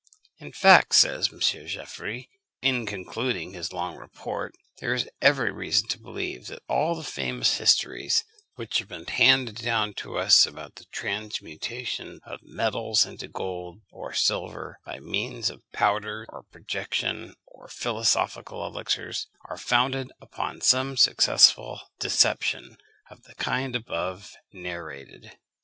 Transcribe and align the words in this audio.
In 0.39 0.51
fact, 0.51 0.95
says 0.95 1.29
M. 1.31 1.39
Geoffroy, 1.39 2.23
in 2.59 2.87
concluding 2.87 3.51
his 3.53 3.71
long 3.71 3.97
report, 3.97 4.55
there 4.79 4.95
is 4.95 5.07
every 5.21 5.51
reason 5.51 5.87
to 5.89 5.99
believe 6.01 6.47
that 6.47 6.63
all 6.67 6.95
the 6.95 7.03
famous 7.03 7.59
histories 7.59 8.23
which 8.55 8.79
have 8.79 8.87
been 8.87 9.05
handed 9.05 9.57
down 9.57 9.93
to 9.97 10.17
us 10.17 10.43
about 10.47 10.77
the 10.77 10.85
transmutation 10.85 12.19
of 12.25 12.39
metals 12.41 13.05
into 13.05 13.27
gold 13.27 13.81
or 13.91 14.11
silver, 14.11 14.79
by 14.87 14.99
means 14.99 15.51
of 15.51 15.59
the 15.59 15.77
powder 15.77 16.25
of 16.33 16.49
projection 16.49 17.35
or 17.45 17.67
philosophical 17.67 18.65
elixirs, 18.65 19.27
are 19.47 19.55
founded 19.55 20.11
upon 20.19 20.61
some 20.61 20.97
successful 20.97 21.79
deception 21.99 22.75
of 23.11 23.21
the 23.25 23.35
kind 23.35 23.75
above 23.75 24.31
narrated. 24.51 25.37